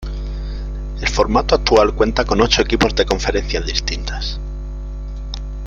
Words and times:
El 0.99 1.07
formato 1.09 1.53
actual 1.53 1.93
cuenta 1.93 2.25
con 2.25 2.41
ocho 2.41 2.63
equipos 2.63 2.95
de 2.95 3.05
conferencias 3.05 3.67
distintas. 3.67 4.39